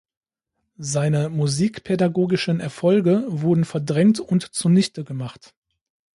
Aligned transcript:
Seine 0.79 1.29
musikpädagogischen 1.29 2.59
Erfolge 2.59 3.23
wurden 3.27 3.65
verdrängt 3.65 4.19
und 4.19 4.41
zunichtegemacht. 4.51 5.53